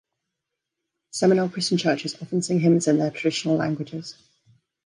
[1.11, 4.15] Seminole Christian churches often sing hymns in their traditional languages.